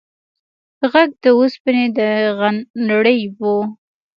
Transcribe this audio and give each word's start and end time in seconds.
غږ 0.91 1.09
د 1.23 1.25
اوسپنې 1.37 1.85
د 1.97 1.99
غنړې 2.39 3.19
و. 3.39 3.41